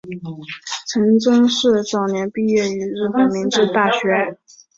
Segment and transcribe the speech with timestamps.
[0.87, 3.99] 陈曾栻早年毕业于日本明治大学。